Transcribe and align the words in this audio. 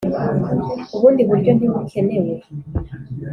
ubundi 0.95 1.21
buryo 1.29 1.51
ntibukenewe. 1.55 2.33